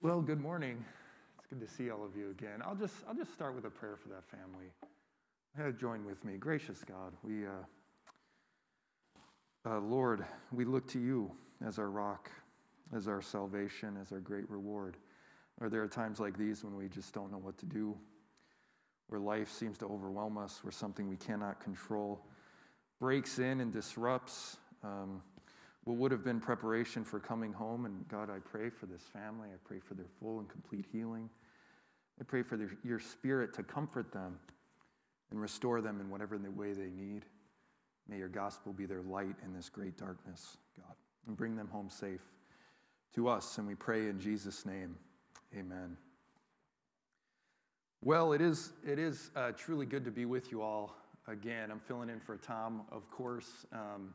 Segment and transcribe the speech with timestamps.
[0.00, 0.84] Well, good morning.
[1.38, 2.62] It's good to see all of you again.
[2.64, 4.66] I'll just, I'll just start with a prayer for that family.
[5.76, 6.36] Join with me.
[6.36, 7.50] Gracious God, we, uh,
[9.68, 11.32] uh, Lord, we look to you
[11.66, 12.30] as our rock,
[12.94, 14.96] as our salvation, as our great reward.
[15.60, 17.98] Are there are times like these when we just don't know what to do,
[19.08, 22.24] where life seems to overwhelm us, where something we cannot control
[23.00, 24.58] breaks in and disrupts.
[24.84, 25.22] Um,
[25.88, 27.86] what would have been preparation for coming home.
[27.86, 29.48] And God, I pray for this family.
[29.48, 31.30] I pray for their full and complete healing.
[32.20, 34.38] I pray for their, your spirit to comfort them
[35.30, 37.24] and restore them in whatever way they need.
[38.06, 40.94] May your gospel be their light in this great darkness, God,
[41.26, 42.20] and bring them home safe
[43.14, 43.56] to us.
[43.56, 44.94] And we pray in Jesus' name,
[45.56, 45.96] amen.
[48.02, 50.94] Well, it is, it is uh, truly good to be with you all
[51.26, 51.70] again.
[51.70, 53.64] I'm filling in for Tom, of course.
[53.72, 54.12] Um,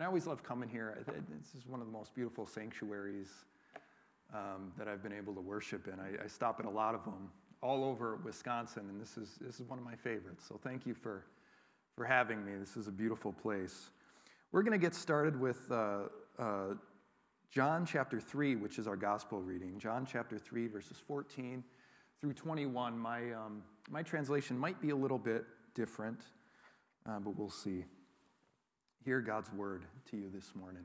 [0.00, 0.96] and I always love coming here.
[1.06, 3.28] This is one of the most beautiful sanctuaries
[4.34, 6.00] um, that I've been able to worship in.
[6.00, 7.28] I, I, stop at a lot of them
[7.62, 10.46] all over Wisconsin, and this is, this is one of my favorites.
[10.48, 11.26] So thank you for,
[11.96, 12.52] for having me.
[12.58, 13.90] This is a beautiful place.
[14.52, 16.04] We're going to get started with uh,
[16.38, 16.68] uh,
[17.50, 19.78] John chapter 3, which is our gospel reading.
[19.78, 21.62] John chapter 3, verses 14
[22.22, 22.98] through 21.
[22.98, 26.22] My, um, my translation might be a little bit different,
[27.06, 27.84] uh, but we'll see
[29.04, 30.84] hear God's word to you this morning.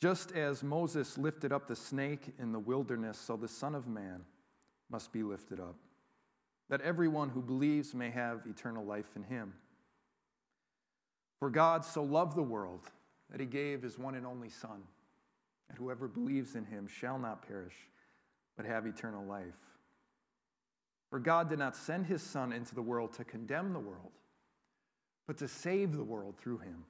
[0.00, 4.22] Just as Moses lifted up the snake in the wilderness, so the Son of Man
[4.90, 5.76] must be lifted up,
[6.68, 9.52] that everyone who believes may have eternal life in him.
[11.38, 12.80] For God so loved the world
[13.30, 14.82] that he gave his one and only Son,
[15.68, 17.74] and whoever believes in him shall not perish,
[18.56, 19.54] but have eternal life.
[21.10, 24.12] For God did not send his Son into the world to condemn the world
[25.26, 26.84] but to save the world through him.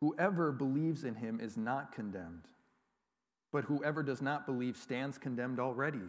[0.00, 2.44] Whoever believes in him is not condemned,
[3.52, 6.00] but whoever does not believe stands condemned already,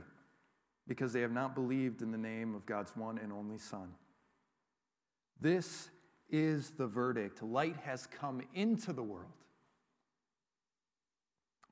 [0.87, 3.89] because they have not believed in the name of God's one and only Son.
[5.41, 5.89] This
[6.29, 7.43] is the verdict.
[7.43, 9.25] Light has come into the world,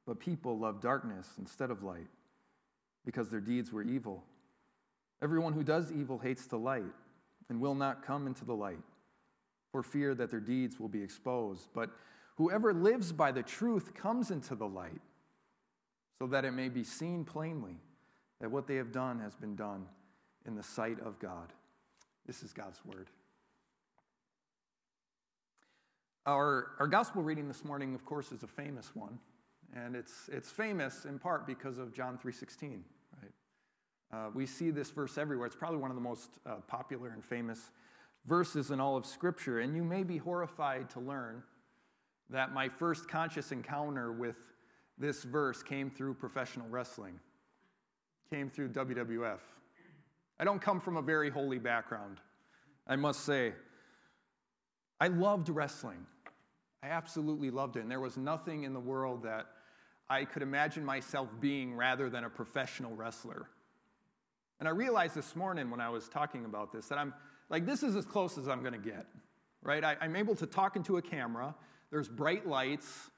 [0.05, 2.07] but people love darkness instead of light,
[3.05, 4.25] because their deeds were evil.
[5.21, 6.83] Everyone who does evil hates the light
[7.49, 8.79] and will not come into the light
[9.71, 11.67] for fear that their deeds will be exposed.
[11.73, 11.89] But
[12.37, 15.01] whoever lives by the truth comes into the light
[16.19, 17.77] so that it may be seen plainly
[18.39, 19.85] that what they have done has been done
[20.45, 21.53] in the sight of God.
[22.25, 23.09] This is God's word.
[26.25, 29.17] Our, our gospel reading this morning, of course, is a famous one.
[29.75, 32.81] And it's, it's famous in part because of John 3.16.
[34.11, 35.45] Uh, we see this verse everywhere.
[35.45, 37.71] It's probably one of the most uh, popular and famous
[38.25, 39.59] verses in all of Scripture.
[39.59, 41.43] And you may be horrified to learn
[42.29, 44.35] that my first conscious encounter with
[44.97, 47.19] this verse came through professional wrestling,
[48.29, 49.39] came through WWF.
[50.39, 52.19] I don't come from a very holy background,
[52.87, 53.53] I must say.
[54.99, 56.05] I loved wrestling.
[56.83, 57.81] I absolutely loved it.
[57.81, 59.47] And there was nothing in the world that
[60.09, 63.49] I could imagine myself being rather than a professional wrestler.
[64.59, 67.13] And I realized this morning when I was talking about this that I'm
[67.49, 69.05] like, this is as close as I'm going to get,
[69.63, 69.83] right?
[69.83, 71.55] I, am able to talk into a camera.
[71.91, 73.09] There's bright lights.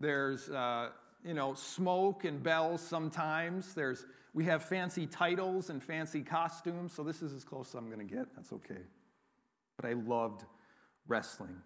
[0.00, 0.90] There's, uh,
[1.24, 3.74] you know, smoke and bells sometimes.
[3.74, 6.92] There's, we have fancy titles and fancy costumes.
[6.92, 8.26] So this is as close as I'm going to get.
[8.34, 8.82] That's okay.
[9.76, 10.44] But I loved
[11.06, 11.56] wrestling.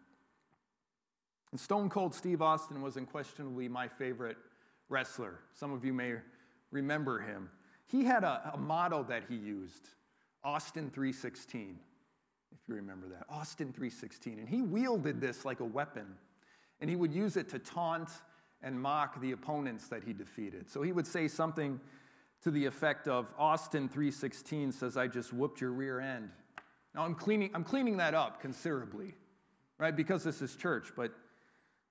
[1.50, 4.36] And Stone Cold Steve Austin was unquestionably my favorite
[4.88, 5.40] wrestler.
[5.54, 6.14] Some of you may
[6.70, 7.50] remember him.
[7.92, 9.90] He had a, a motto that he used,
[10.42, 11.78] Austin 316,
[12.50, 13.26] if you remember that.
[13.28, 14.38] Austin 316.
[14.38, 16.06] And he wielded this like a weapon.
[16.80, 18.08] And he would use it to taunt
[18.62, 20.70] and mock the opponents that he defeated.
[20.70, 21.78] So he would say something
[22.42, 26.30] to the effect of Austin 316 says, I just whooped your rear end.
[26.94, 29.14] Now I'm cleaning, I'm cleaning that up considerably,
[29.78, 29.94] right?
[29.94, 31.12] Because this is church, but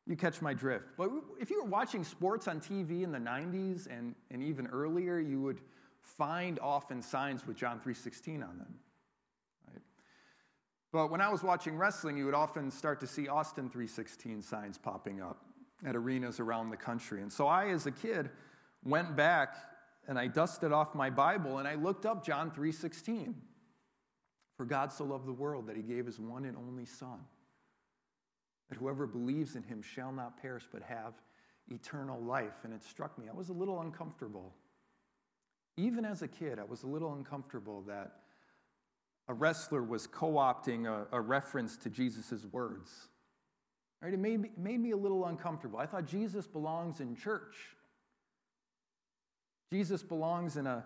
[0.07, 0.85] you catch my drift.
[0.97, 5.19] But if you were watching sports on TV in the 90s and, and even earlier,
[5.19, 5.61] you would
[6.01, 8.79] find often signs with John 3:16 on them.
[9.67, 9.81] Right?
[10.91, 14.77] But when I was watching wrestling, you would often start to see Austin 3:16 signs
[14.77, 15.45] popping up
[15.83, 17.21] at arenas around the country.
[17.21, 18.29] And so I as a kid
[18.83, 19.55] went back
[20.07, 23.41] and I dusted off my Bible and I looked up John 3:16.
[24.57, 27.25] For God so loved the world that he gave his one and only son
[28.69, 31.13] that whoever believes in him shall not perish but have
[31.69, 32.63] eternal life.
[32.63, 33.27] And it struck me.
[33.27, 34.53] I was a little uncomfortable
[35.77, 38.11] even as a kid, I was a little uncomfortable that
[39.27, 43.07] a wrestler was co opting a, a, reference to Jesus' words.
[44.01, 44.13] Right?
[44.13, 45.79] It made me, made me a little uncomfortable.
[45.79, 47.55] I thought Jesus belongs in church.
[49.71, 50.83] Jesus belongs in a,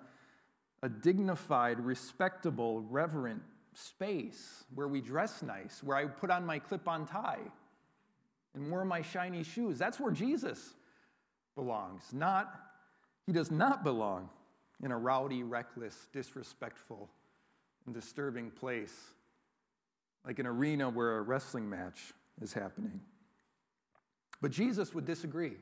[0.83, 3.41] a dignified, respectable, reverent
[3.73, 7.39] space where we dress nice, where I put on my clip on tie
[8.53, 9.79] and wore my shiny shoes.
[9.79, 10.75] That's where Jesus
[11.55, 12.03] belongs.
[12.13, 12.53] Not,
[13.25, 14.29] he does not belong
[14.85, 17.09] in a rowdy, reckless, disrespectful,
[17.87, 18.93] and disturbing place
[20.23, 23.01] like an arena where a wrestling match is happening.
[24.41, 25.53] But Jesus would disagree.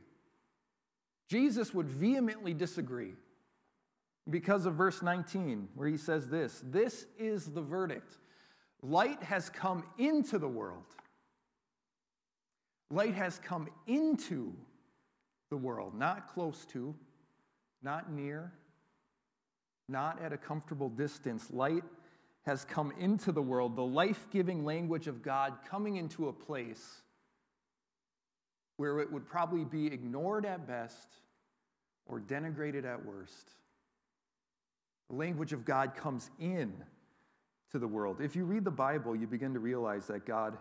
[1.29, 3.13] Jesus would vehemently disagree
[4.29, 8.17] because of verse 19, where he says this This is the verdict.
[8.81, 10.83] Light has come into the world.
[12.91, 14.53] Light has come into
[15.49, 16.93] the world, not close to,
[17.81, 18.51] not near,
[19.87, 21.49] not at a comfortable distance.
[21.51, 21.83] Light
[22.45, 27.01] has come into the world, the life giving language of God coming into a place
[28.77, 31.07] where it would probably be ignored at best
[32.05, 33.51] or denigrated at worst.
[35.09, 36.73] The language of God comes in
[37.71, 38.19] to the world.
[38.21, 40.57] If you read the Bible, you begin to realize that God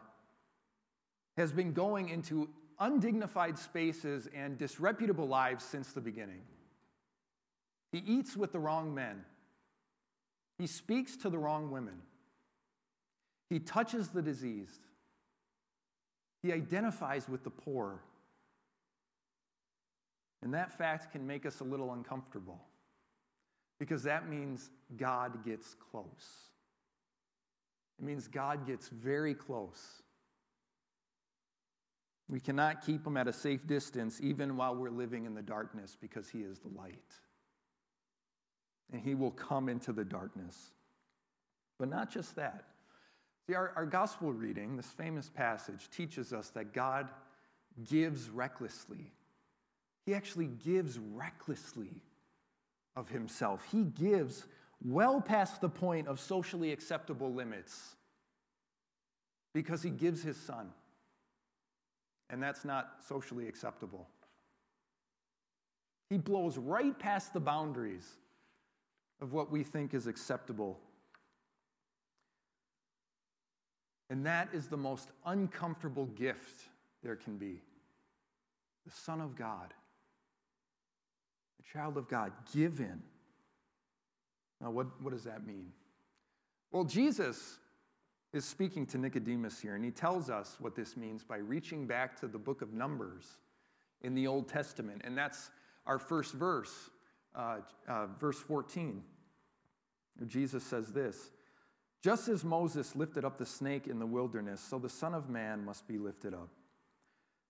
[1.36, 2.48] has been going into
[2.78, 6.42] undignified spaces and disreputable lives since the beginning.
[7.92, 9.24] He eats with the wrong men.
[10.58, 12.00] He speaks to the wrong women.
[13.50, 14.80] He touches the diseased.
[16.42, 18.00] He identifies with the poor.
[20.42, 22.60] And that fact can make us a little uncomfortable
[23.78, 26.50] because that means God gets close.
[27.98, 30.02] It means God gets very close.
[32.28, 35.96] We cannot keep him at a safe distance even while we're living in the darkness
[36.00, 37.12] because he is the light.
[38.92, 40.70] And he will come into the darkness.
[41.78, 42.64] But not just that.
[43.46, 47.08] See, our, our gospel reading, this famous passage, teaches us that God
[47.88, 49.10] gives recklessly.
[50.06, 52.02] He actually gives recklessly
[52.96, 53.66] of himself.
[53.70, 54.46] He gives
[54.84, 57.96] well past the point of socially acceptable limits
[59.54, 60.70] because he gives his son.
[62.30, 64.08] And that's not socially acceptable.
[66.08, 68.06] He blows right past the boundaries
[69.22, 70.78] of what we think is acceptable.
[74.10, 76.68] And that is the most uncomfortable gift
[77.02, 77.62] there can be
[78.84, 79.72] the Son of God
[81.62, 83.02] the child of God, given.
[84.60, 85.72] Now, what, what does that mean?
[86.70, 87.58] Well, Jesus
[88.32, 92.18] is speaking to Nicodemus here, and he tells us what this means by reaching back
[92.20, 93.36] to the book of Numbers
[94.02, 95.02] in the Old Testament.
[95.04, 95.50] And that's
[95.86, 96.90] our first verse,
[97.34, 97.58] uh,
[97.88, 99.02] uh, verse 14.
[100.26, 101.30] Jesus says this
[102.02, 105.64] Just as Moses lifted up the snake in the wilderness, so the Son of Man
[105.64, 106.48] must be lifted up,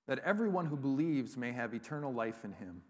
[0.07, 2.83] that everyone who believes may have eternal life in him.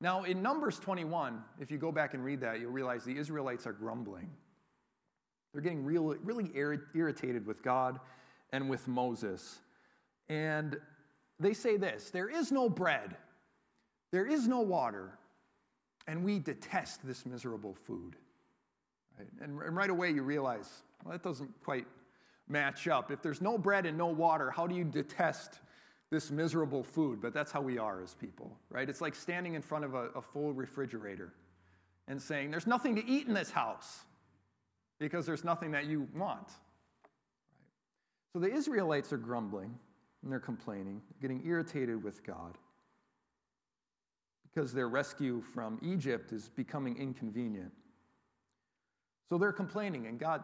[0.00, 3.66] Now, in Numbers 21, if you go back and read that, you'll realize the Israelites
[3.66, 4.30] are grumbling.
[5.52, 8.00] They're getting real, really irritated with God
[8.52, 9.58] and with Moses.
[10.28, 10.78] And
[11.38, 13.16] they say this there is no bread,
[14.12, 15.18] there is no water,
[16.06, 18.16] and we detest this miserable food.
[19.40, 21.86] And, and right away you realize, well, that doesn't quite
[22.48, 23.10] match up.
[23.10, 25.60] If there's no bread and no water, how do you detest
[26.10, 28.88] this miserable food, but that's how we are as people, right?
[28.88, 31.32] It's like standing in front of a, a full refrigerator
[32.08, 34.00] and saying, There's nothing to eat in this house
[34.98, 36.38] because there's nothing that you want.
[36.40, 36.48] Right?
[38.32, 39.78] So the Israelites are grumbling
[40.22, 42.58] and they're complaining, getting irritated with God
[44.42, 47.72] because their rescue from Egypt is becoming inconvenient.
[49.30, 50.42] So they're complaining, and God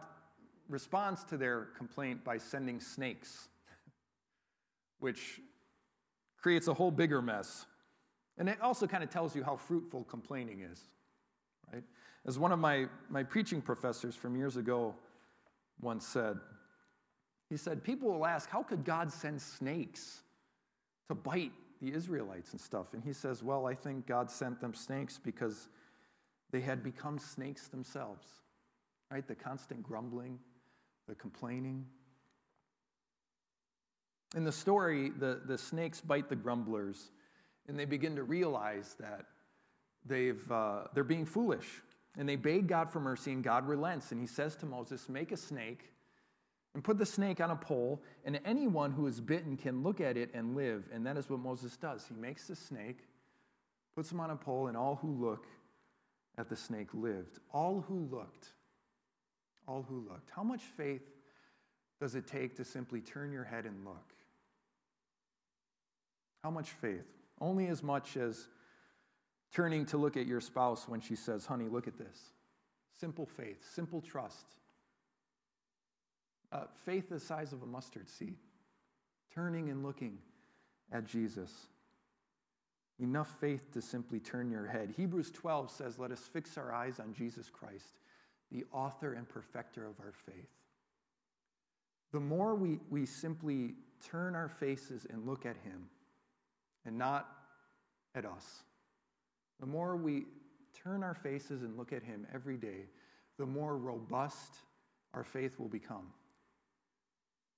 [0.69, 3.49] responds to their complaint by sending snakes,
[4.99, 5.41] which
[6.41, 7.65] creates a whole bigger mess.
[8.37, 10.81] And it also kind of tells you how fruitful complaining is,
[11.73, 11.83] right?
[12.25, 14.95] As one of my, my preaching professors from years ago
[15.81, 16.37] once said,
[17.49, 20.21] he said, People will ask, how could God send snakes
[21.09, 21.51] to bite
[21.81, 22.93] the Israelites and stuff?
[22.93, 25.67] And he says, Well, I think God sent them snakes because
[26.51, 28.25] they had become snakes themselves,
[29.11, 29.27] right?
[29.27, 30.39] The constant grumbling,
[31.07, 31.85] the complaining,
[34.35, 37.11] in the story, the, the snakes bite the grumblers,
[37.67, 39.25] and they begin to realize that
[40.05, 41.67] they've, uh, they're being foolish.
[42.17, 44.11] And they beg God for mercy, and God relents.
[44.11, 45.91] And he says to Moses, Make a snake
[46.73, 50.17] and put the snake on a pole, and anyone who is bitten can look at
[50.17, 50.89] it and live.
[50.93, 52.05] And that is what Moses does.
[52.07, 52.99] He makes the snake,
[53.95, 55.45] puts him on a pole, and all who look
[56.37, 57.39] at the snake lived.
[57.51, 58.49] All who looked.
[59.67, 60.29] All who looked.
[60.29, 61.03] How much faith
[61.99, 64.13] does it take to simply turn your head and look?
[66.43, 67.05] How much faith?
[67.41, 68.47] Only as much as
[69.53, 72.17] turning to look at your spouse when she says, Honey, look at this.
[72.99, 74.45] Simple faith, simple trust.
[76.51, 78.37] Uh, faith the size of a mustard seed,
[79.33, 80.17] turning and looking
[80.91, 81.51] at Jesus.
[82.99, 84.93] Enough faith to simply turn your head.
[84.95, 87.99] Hebrews 12 says, Let us fix our eyes on Jesus Christ,
[88.51, 90.49] the author and perfecter of our faith.
[92.13, 93.75] The more we, we simply
[94.05, 95.89] turn our faces and look at Him
[96.85, 97.27] and not
[98.15, 98.63] at us,
[99.59, 100.25] the more we
[100.83, 102.85] turn our faces and look at Him every day,
[103.37, 104.55] the more robust
[105.13, 106.07] our faith will become.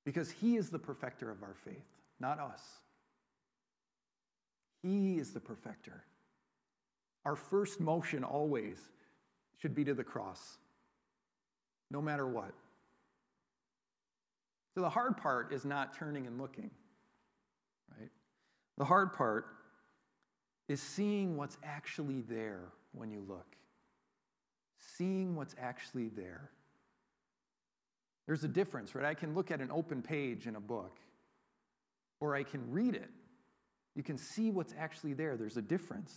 [0.05, 1.85] Because He is the perfecter of our faith,
[2.19, 2.61] not us.
[4.81, 6.03] He is the perfecter.
[7.25, 8.77] Our first motion always
[9.57, 10.57] should be to the cross,
[11.91, 12.53] no matter what.
[14.75, 16.69] So the hard part is not turning and looking,
[17.99, 18.09] right?
[18.77, 19.45] The hard part
[20.67, 22.61] is seeing what's actually there
[22.93, 23.55] when you look.
[24.97, 26.51] Seeing what's actually there.
[28.27, 29.05] There's a difference, right?
[29.05, 30.99] I can look at an open page in a book,
[32.19, 33.09] or I can read it.
[33.95, 35.35] You can see what's actually there.
[35.35, 36.13] There's a difference.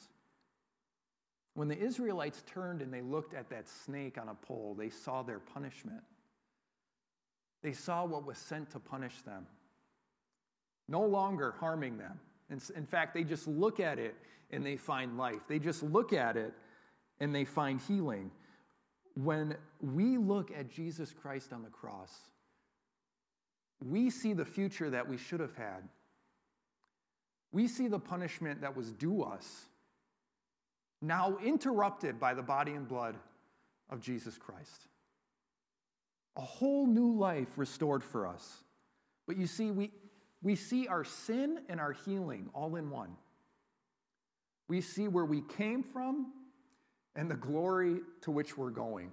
[1.54, 5.22] When the Israelites turned and they looked at that snake on a pole, they saw
[5.22, 6.02] their punishment.
[7.62, 9.46] They saw what was sent to punish them,
[10.88, 12.18] no longer harming them.
[12.50, 14.14] In fact, they just look at it
[14.50, 15.40] and they find life.
[15.48, 16.52] They just look at it
[17.20, 18.30] and they find healing.
[19.14, 22.12] When we look at Jesus Christ on the cross,
[23.84, 25.88] we see the future that we should have had.
[27.52, 29.66] We see the punishment that was due us,
[31.02, 33.16] now interrupted by the body and blood
[33.90, 34.86] of Jesus Christ.
[36.36, 38.62] A whole new life restored for us.
[39.26, 39.90] But you see, we,
[40.42, 43.16] we see our sin and our healing all in one.
[44.68, 46.32] We see where we came from
[47.14, 49.12] and the glory to which we're going.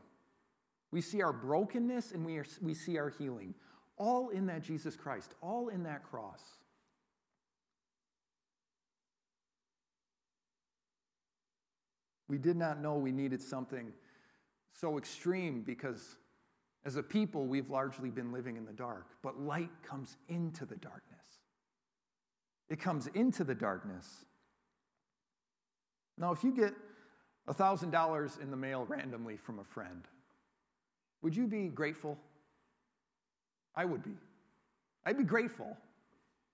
[0.92, 3.54] We see our brokenness and we, are, we see our healing,
[3.98, 6.42] all in that Jesus Christ, all in that cross.
[12.30, 13.92] We did not know we needed something
[14.72, 16.16] so extreme because
[16.86, 20.78] as a people, we've largely been living in the dark, but light comes into the
[20.78, 21.26] darkness.
[22.70, 24.26] It comes into the darkness.
[26.18, 26.74] Now, if you get
[27.50, 30.04] $1,000 in the mail randomly from a friend,
[31.22, 32.18] would you be grateful?
[33.76, 34.16] I would be.
[35.06, 35.76] I'd be grateful.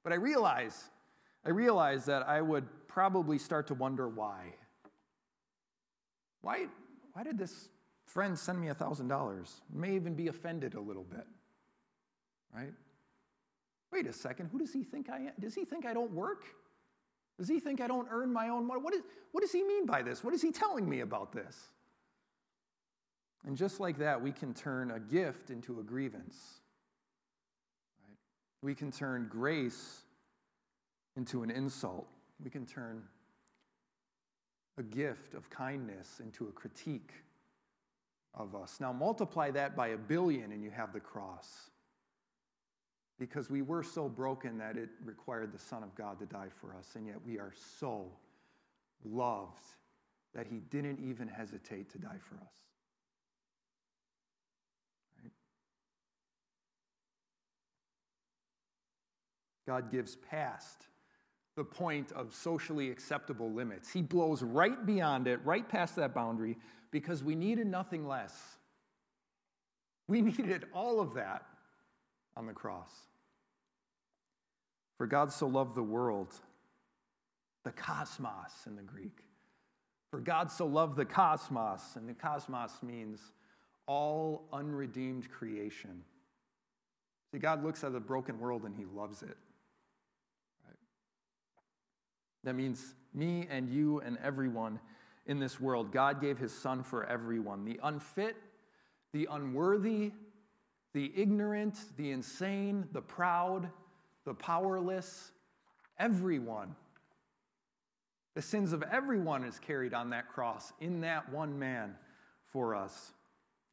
[0.03, 0.89] But I realize,
[1.45, 4.53] I realize that I would probably start to wonder why.
[6.45, 6.67] Why,
[7.13, 7.69] why did this
[8.05, 9.49] friend send me $1,000?
[9.73, 11.25] May even be offended a little bit,
[12.53, 12.71] right?
[13.91, 15.31] Wait a second, who does he think I am?
[15.39, 16.43] Does he think I don't work?
[17.39, 18.79] Does he think I don't earn my own money?
[18.79, 20.23] What, is, what does he mean by this?
[20.23, 21.57] What is he telling me about this?
[23.47, 26.59] And just like that, we can turn a gift into a grievance.
[28.07, 28.17] Right?
[28.61, 30.03] We can turn grace
[31.17, 32.07] into an insult.
[32.43, 33.01] We can turn
[34.77, 37.13] a gift of kindness into a critique
[38.33, 38.79] of us.
[38.79, 41.69] Now, multiply that by a billion, and you have the cross.
[43.17, 46.75] Because we were so broken that it required the Son of God to die for
[46.75, 48.11] us, and yet we are so
[49.05, 49.63] loved
[50.33, 52.51] that He didn't even hesitate to die for us.
[59.65, 60.87] God gives past
[61.55, 63.91] the point of socially acceptable limits.
[63.91, 66.57] He blows right beyond it, right past that boundary,
[66.91, 68.33] because we needed nothing less.
[70.07, 71.45] We needed all of that
[72.35, 72.91] on the cross.
[74.97, 76.33] For God so loved the world,
[77.63, 79.19] the cosmos in the Greek.
[80.11, 83.19] For God so loved the cosmos, and the cosmos means
[83.87, 86.03] all unredeemed creation.
[87.31, 89.37] See, God looks at the broken world and he loves it.
[90.65, 90.77] Right?
[92.45, 94.79] That means me and you and everyone
[95.25, 95.91] in this world.
[95.91, 98.37] God gave his son for everyone the unfit,
[99.13, 100.11] the unworthy,
[100.93, 103.69] the ignorant, the insane, the proud,
[104.25, 105.31] the powerless,
[105.99, 106.75] everyone.
[108.35, 111.95] The sins of everyone is carried on that cross in that one man
[112.51, 113.13] for us.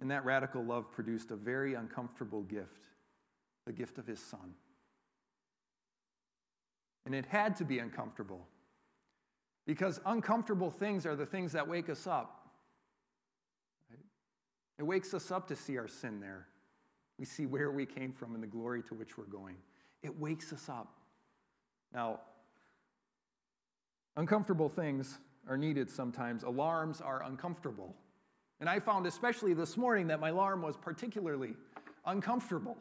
[0.01, 2.81] And that radical love produced a very uncomfortable gift
[3.65, 4.55] the gift of his son.
[7.07, 8.49] And it had to be uncomfortable
[9.67, 12.39] because uncomfortable things are the things that wake us up.
[14.79, 16.49] It wakes us up to see our sin there.
[17.19, 19.57] We see where we came from and the glory to which we're going.
[20.03, 20.93] It wakes us up.
[21.95, 22.21] Now,
[24.17, 26.43] Uncomfortable things are needed sometimes.
[26.43, 27.95] Alarms are uncomfortable.
[28.61, 31.55] And I found, especially this morning, that my alarm was particularly
[32.05, 32.77] uncomfortable,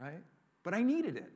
[0.00, 0.22] right?
[0.62, 1.30] But I needed it.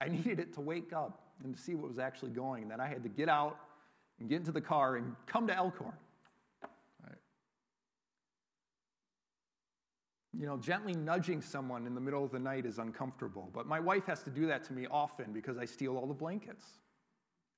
[0.00, 2.62] I needed it to wake up and to see what was actually going.
[2.62, 3.58] And then I had to get out
[4.20, 5.92] and get into the car and come to Elkhorn.
[7.02, 7.18] Right?
[10.32, 13.80] You know, gently nudging someone in the middle of the night is uncomfortable, but my
[13.80, 16.66] wife has to do that to me often because I steal all the blankets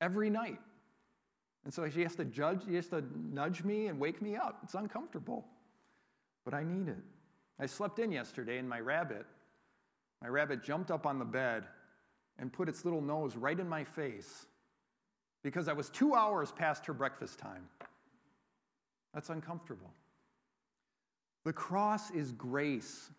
[0.01, 0.59] every night.
[1.65, 4.61] And so she has to judge, she has to nudge me and wake me up.
[4.63, 5.45] It's uncomfortable,
[6.45, 7.03] but I need it.
[7.59, 9.27] I slept in yesterday and my rabbit,
[10.23, 11.65] my rabbit jumped up on the bed
[12.39, 14.47] and put its little nose right in my face
[15.43, 17.69] because I was two hours past her breakfast time.
[19.15, 19.91] That's uncomfortable.
[21.45, 23.11] The cross is grace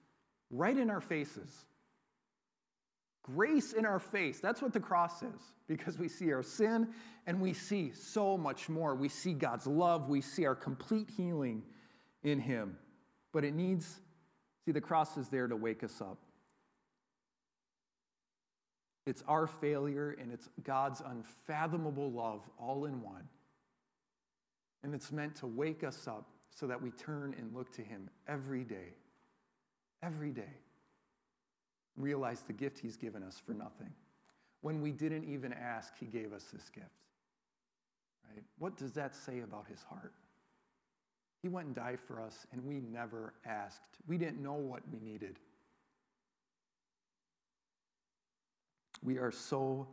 [0.51, 1.65] right in our faces.
[3.24, 4.39] Grace in our face.
[4.39, 6.89] That's what the cross is because we see our sin
[7.25, 8.95] and we see so much more.
[8.95, 11.63] We see God's love, we see our complete healing
[12.24, 12.77] in Him.
[13.33, 14.00] But it needs,
[14.65, 16.17] see, the cross is there to wake us up.
[19.07, 23.27] It's our failure and it's God's unfathomable love all in one.
[24.83, 28.09] And it's meant to wake us up so that we turn and look to Him
[28.27, 28.93] every day.
[30.03, 30.53] Every day
[31.97, 33.91] realize the gift he's given us for nothing.
[34.61, 36.87] When we didn't even ask, he gave us this gift.
[38.29, 38.43] Right?
[38.59, 40.13] What does that say about his heart?
[41.41, 43.81] He went and died for us, and we never asked.
[44.07, 45.37] We didn't know what we needed.
[49.07, 49.87] We are so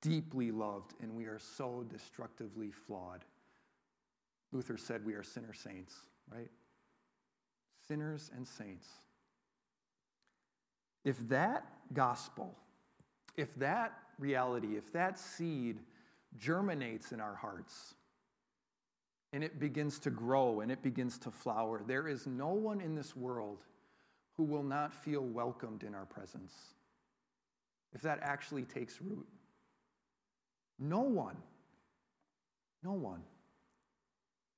[0.00, 3.22] deeply loved, and we are so destructively flawed.
[4.50, 5.94] Luther said we are sinner saints,
[6.32, 6.50] right?
[7.86, 8.88] Sinners and saints.
[11.04, 12.56] If that gospel,
[13.36, 15.80] if that reality, if that seed
[16.38, 17.92] germinates in our hearts
[19.34, 22.94] and it begins to grow and it begins to flower, there is no one in
[22.94, 23.64] this world
[24.38, 26.73] who will not feel welcomed in our presence.
[27.94, 29.26] If that actually takes root,
[30.78, 31.36] no one,
[32.82, 33.22] no one.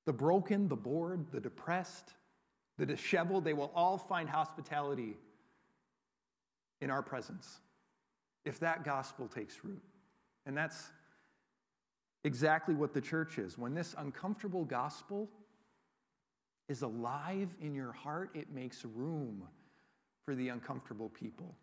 [0.06, 2.12] The broken, the bored, the depressed,
[2.78, 5.16] the disheveled, they will all find hospitality
[6.80, 7.60] in our presence
[8.44, 9.82] if that gospel takes root.
[10.46, 10.90] And that's
[12.24, 13.58] exactly what the church is.
[13.58, 15.28] When this uncomfortable gospel
[16.68, 19.42] is alive in your heart, it makes room
[20.24, 21.54] for the uncomfortable people.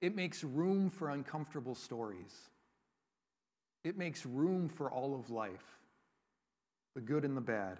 [0.00, 2.34] It makes room for uncomfortable stories.
[3.84, 5.78] It makes room for all of life,
[6.94, 7.78] the good and the bad.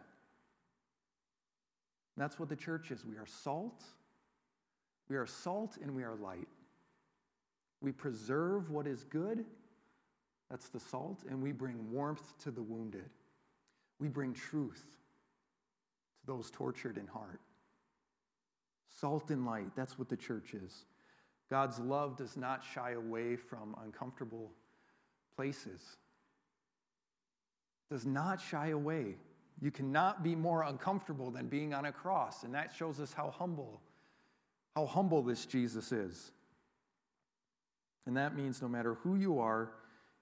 [2.16, 3.04] And that's what the church is.
[3.04, 3.82] We are salt.
[5.08, 6.48] We are salt and we are light.
[7.80, 9.44] We preserve what is good,
[10.50, 13.10] that's the salt, and we bring warmth to the wounded.
[13.98, 14.84] We bring truth
[16.20, 17.40] to those tortured in heart.
[18.88, 20.84] Salt and light, that's what the church is.
[21.50, 24.50] God's love does not shy away from uncomfortable
[25.36, 25.80] places.
[27.90, 29.14] Does not shy away.
[29.60, 33.30] You cannot be more uncomfortable than being on a cross, and that shows us how
[33.30, 33.80] humble
[34.76, 36.32] how humble this Jesus is.
[38.06, 39.70] And that means no matter who you are,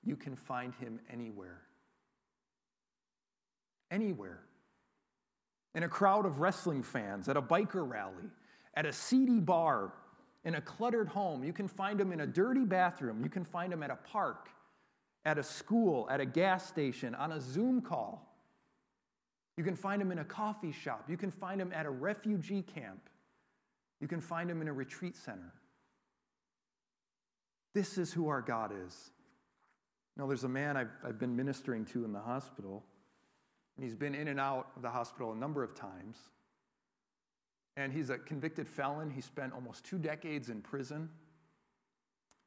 [0.04, 1.62] you can find him anywhere.
[3.90, 4.44] Anywhere.
[5.74, 8.30] In a crowd of wrestling fans, at a biker rally,
[8.74, 9.92] at a seedy bar,
[10.44, 11.42] in a cluttered home.
[11.42, 13.22] You can find them in a dirty bathroom.
[13.22, 14.48] You can find them at a park,
[15.24, 18.30] at a school, at a gas station, on a Zoom call.
[19.56, 21.04] You can find them in a coffee shop.
[21.08, 23.08] You can find them at a refugee camp.
[24.00, 25.52] You can find them in a retreat center.
[27.72, 29.10] This is who our God is.
[30.16, 32.84] Now, there's a man I've, I've been ministering to in the hospital,
[33.76, 36.18] and he's been in and out of the hospital a number of times.
[37.76, 39.10] And he's a convicted felon.
[39.10, 41.08] He spent almost two decades in prison.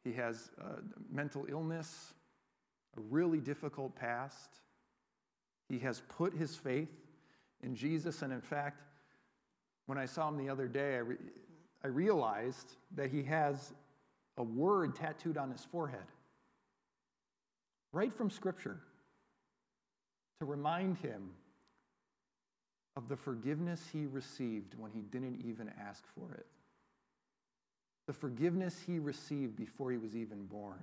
[0.03, 2.13] He has uh, mental illness,
[2.95, 4.61] a really difficult past.
[5.67, 6.93] He has put his faith
[7.61, 8.21] in Jesus.
[8.21, 8.83] And in fact,
[9.85, 11.17] when I saw him the other day, I, re-
[11.83, 13.73] I realized that he has
[14.37, 16.05] a word tattooed on his forehead,
[17.91, 18.79] right from Scripture,
[20.39, 21.31] to remind him
[22.97, 26.47] of the forgiveness he received when he didn't even ask for it.
[28.07, 30.79] The forgiveness he received before he was even born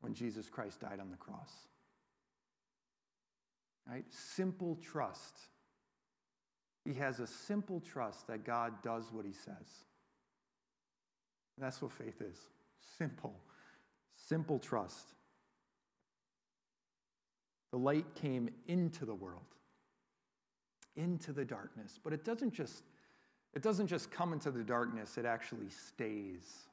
[0.00, 1.50] when Jesus Christ died on the cross.
[3.86, 4.06] Right?
[4.08, 5.38] Simple trust.
[6.86, 9.84] He has a simple trust that God does what he says.
[11.58, 12.38] that's what faith is.
[12.96, 13.34] Simple,
[14.28, 15.12] simple trust.
[17.70, 19.42] The light came into the world,
[20.96, 21.98] into the darkness.
[22.02, 22.84] But it doesn't just,
[23.52, 26.68] it doesn't just come into the darkness, it actually stays.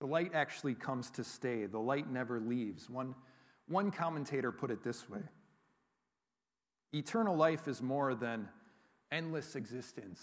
[0.00, 1.66] The light actually comes to stay.
[1.66, 2.88] The light never leaves.
[2.88, 3.14] One,
[3.66, 5.20] one commentator put it this way
[6.92, 8.48] Eternal life is more than
[9.10, 10.20] endless existence,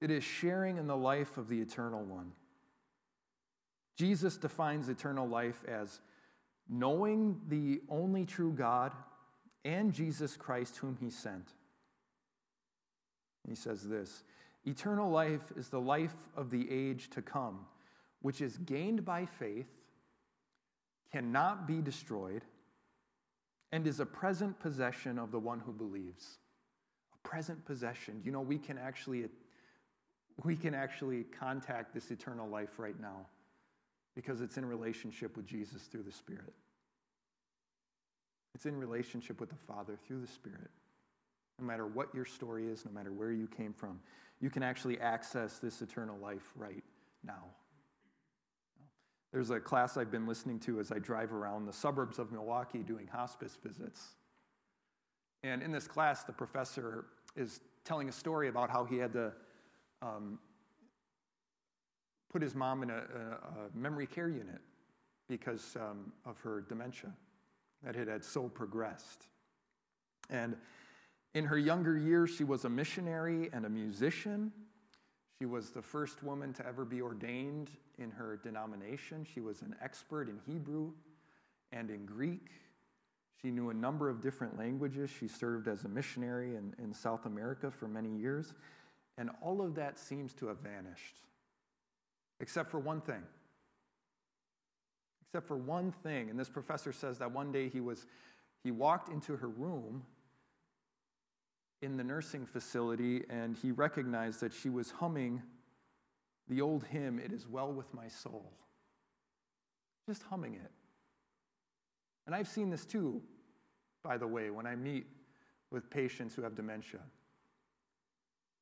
[0.00, 2.32] it is sharing in the life of the eternal one.
[3.96, 6.00] Jesus defines eternal life as
[6.68, 8.92] knowing the only true God
[9.64, 11.52] and Jesus Christ, whom he sent.
[13.48, 14.22] He says this
[14.64, 17.66] Eternal life is the life of the age to come,
[18.20, 19.68] which is gained by faith,
[21.10, 22.42] cannot be destroyed,
[23.72, 26.38] and is a present possession of the one who believes.
[27.14, 28.20] A present possession.
[28.24, 29.28] You know, we can actually
[30.44, 33.26] we can actually contact this eternal life right now
[34.14, 36.54] because it's in relationship with Jesus through the Spirit.
[38.54, 40.70] It's in relationship with the Father through the Spirit.
[41.58, 44.00] No matter what your story is, no matter where you came from,
[44.40, 46.82] you can actually access this eternal life right
[47.24, 47.44] now.
[49.32, 52.80] There's a class I've been listening to as I drive around the suburbs of Milwaukee
[52.80, 54.16] doing hospice visits.
[55.42, 59.32] And in this class, the professor is telling a story about how he had to
[60.02, 60.38] um,
[62.30, 64.60] put his mom in a, a, memory care unit
[65.28, 67.12] because um, of her dementia
[67.84, 69.26] that it had so progressed.
[70.30, 70.56] And
[71.34, 74.52] in her younger years, she was a missionary and a musician.
[75.38, 79.26] She was the first woman to ever be ordained in her denomination.
[79.34, 80.92] She was an expert in Hebrew
[81.72, 82.48] and in Greek.
[83.40, 85.10] She knew a number of different languages.
[85.10, 88.54] She served as a missionary in, in South America for many years.
[89.18, 91.16] And all of that seems to have vanished,
[92.40, 93.22] except for one thing
[95.32, 96.28] except for one thing.
[96.28, 98.04] And this professor says that one day he was
[98.62, 100.02] he walked into her room
[101.80, 105.42] in the nursing facility and he recognized that she was humming
[106.48, 108.52] the old hymn, It Is Well With My Soul.
[110.06, 110.70] Just humming it.
[112.26, 113.22] And I've seen this too,
[114.04, 115.06] by the way, when I meet
[115.70, 117.00] with patients who have dementia.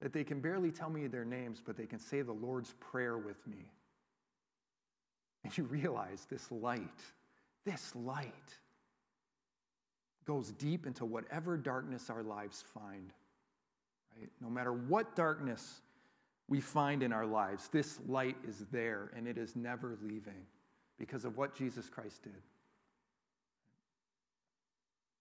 [0.00, 3.18] That they can barely tell me their names, but they can say the Lord's Prayer
[3.18, 3.66] with me.
[5.44, 7.00] And you realize this light,
[7.64, 8.58] this light
[10.26, 13.12] goes deep into whatever darkness our lives find.
[14.16, 14.28] Right?
[14.40, 15.80] No matter what darkness
[16.48, 20.46] we find in our lives, this light is there and it is never leaving
[20.98, 22.42] because of what Jesus Christ did.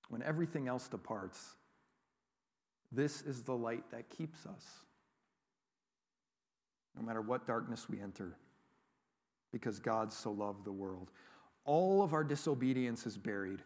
[0.09, 1.55] When everything else departs,
[2.91, 4.65] this is the light that keeps us,
[6.97, 8.35] no matter what darkness we enter
[9.51, 11.11] because God so loved the world.
[11.65, 13.61] All of our disobedience is buried,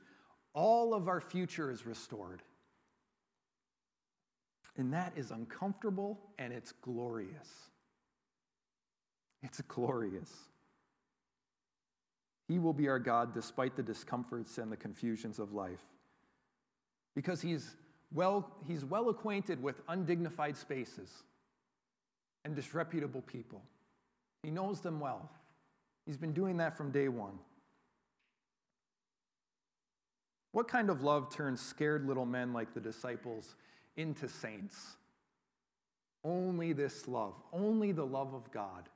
[0.53, 2.41] all of our future is restored.
[4.75, 7.47] And that is uncomfortable and it's glorious.
[9.43, 10.31] It's glorious.
[12.47, 15.83] He will be our God despite the discomforts and the confusions of life.
[17.15, 17.75] Because he's
[18.11, 21.23] well, he's well acquainted with undignified spaces
[22.45, 23.63] and disreputable people.
[24.43, 25.31] He knows them well.
[26.05, 27.39] He's been doing that from day one.
[30.51, 33.55] What kind of love turns scared little men like the disciples
[33.95, 34.97] into saints?
[36.23, 38.87] Only this love, only the love of God.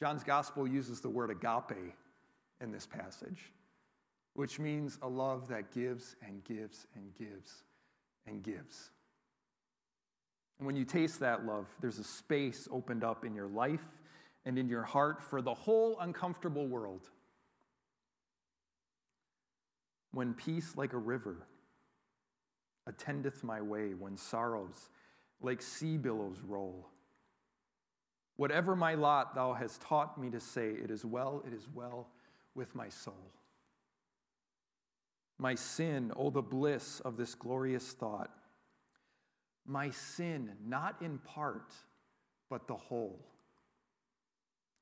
[0.00, 1.94] John's gospel uses the word agape
[2.60, 3.52] in this passage,
[4.32, 7.62] which means a love that gives and gives and gives
[8.26, 8.90] and gives.
[10.58, 14.02] And when you taste that love, there's a space opened up in your life
[14.44, 17.08] and in your heart for the whole uncomfortable world.
[20.12, 21.46] When peace like a river
[22.86, 24.90] attendeth my way, when sorrows
[25.40, 26.88] like sea billows roll.
[28.36, 32.08] Whatever my lot thou hast taught me to say, it is well, it is well
[32.54, 33.32] with my soul.
[35.38, 38.30] My sin, oh, the bliss of this glorious thought.
[39.66, 41.72] My sin, not in part,
[42.50, 43.24] but the whole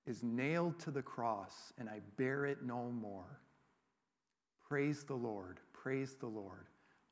[0.07, 3.41] is nailed to the cross, and I bear it no more.
[4.69, 6.69] Praise the Lord, praise the Lord,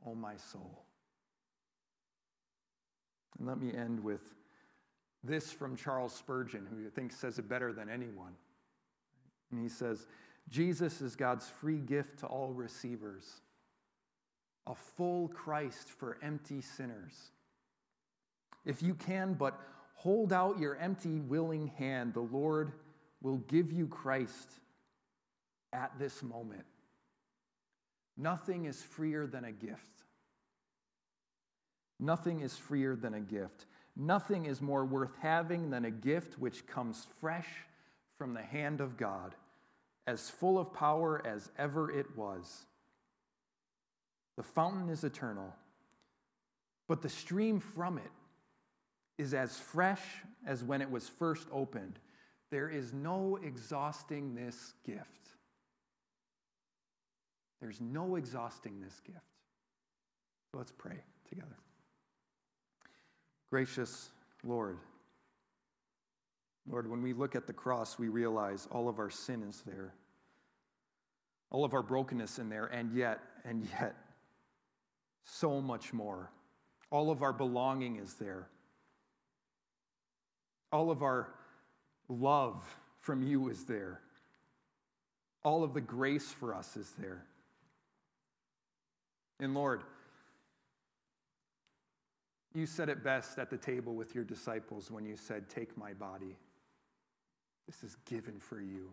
[0.07, 0.85] O my soul.
[3.39, 4.35] And let me end with
[5.23, 8.33] this from Charles Spurgeon, who I think says it better than anyone.
[9.51, 10.07] And he says,
[10.49, 13.25] Jesus is God's free gift to all receivers,
[14.67, 17.33] a full Christ for empty sinners.
[18.65, 19.59] If you can but
[20.01, 22.15] Hold out your empty, willing hand.
[22.15, 22.73] The Lord
[23.21, 24.51] will give you Christ
[25.75, 26.65] at this moment.
[28.17, 30.05] Nothing is freer than a gift.
[31.99, 33.67] Nothing is freer than a gift.
[33.95, 37.49] Nothing is more worth having than a gift which comes fresh
[38.17, 39.35] from the hand of God,
[40.07, 42.65] as full of power as ever it was.
[44.39, 45.55] The fountain is eternal,
[46.89, 48.11] but the stream from it
[49.21, 50.01] is as fresh
[50.47, 51.99] as when it was first opened.
[52.51, 55.29] There is no exhausting this gift.
[57.61, 59.21] There's no exhausting this gift.
[60.55, 60.97] Let's pray
[61.29, 61.59] together.
[63.51, 64.09] Gracious
[64.43, 64.79] Lord,
[66.67, 69.93] Lord, when we look at the cross, we realize all of our sin is there,
[71.51, 73.97] all of our brokenness in there, and yet, and yet,
[75.25, 76.31] so much more.
[76.91, 78.49] All of our belonging is there.
[80.73, 81.29] All of our
[82.09, 82.63] love
[82.99, 84.01] from you is there.
[85.43, 87.25] All of the grace for us is there.
[89.41, 89.83] And Lord,
[92.55, 95.93] you said it best at the table with your disciples when you said, Take my
[95.95, 96.37] body.
[97.67, 98.93] This is given for you.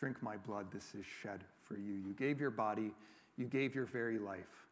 [0.00, 0.66] Drink my blood.
[0.72, 1.92] This is shed for you.
[1.92, 2.92] You gave your body,
[3.36, 4.64] you gave your very life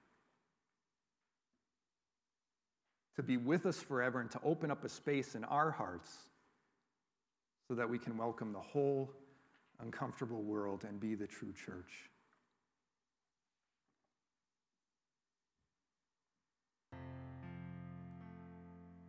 [3.16, 6.10] to be with us forever and to open up a space in our hearts
[7.66, 9.10] so that we can welcome the whole
[9.80, 12.10] uncomfortable world and be the true church.